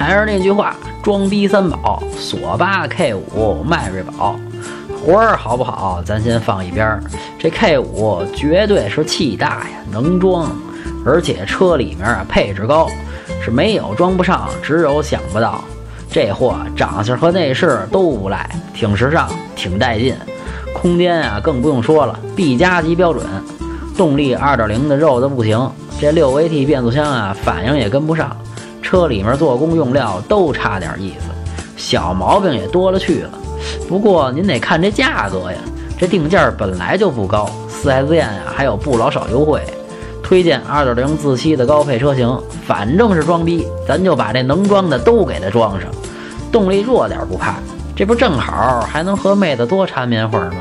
[0.00, 4.34] 还是那句话，装逼三宝：索八、K 五、迈锐宝。
[4.98, 7.02] 活儿好不好，咱先放一边儿。
[7.38, 10.50] 这 K 五绝对是气大呀，能装，
[11.04, 12.88] 而且车里面啊配置高，
[13.44, 15.62] 是没有装不上，只有想不到。
[16.10, 20.16] 这货长相和内饰都不赖，挺时尚，挺带劲。
[20.72, 23.22] 空间啊更不用说了，B 加级标准。
[23.98, 25.70] 动力2.0的肉的不行，
[26.00, 28.34] 这 6AT 变速箱啊反应也跟不上。
[28.90, 31.26] 车里面做工用料都差点意思，
[31.76, 33.30] 小毛病也多了去了。
[33.88, 35.58] 不过您得看这价格呀，
[35.96, 37.48] 这定价本来就不高
[37.84, 39.62] ，4S 店啊还有不老少优惠。
[40.24, 45.88] 推荐2.0自吸的高配车型，反正是装逼，咱就把这能装的都给它装上。
[46.50, 47.54] 动力弱点不怕，
[47.94, 50.56] 这不正好还能和妹子多缠绵会儿吗？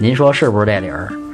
[0.00, 1.08] 您说是不是这理儿？